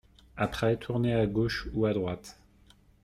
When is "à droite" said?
1.85-2.39